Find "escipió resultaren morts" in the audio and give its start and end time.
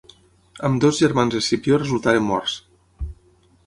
1.41-2.61